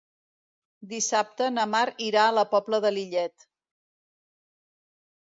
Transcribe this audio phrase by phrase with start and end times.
[0.93, 3.49] Dissabte na Mar irà a la Pobla de Lillet.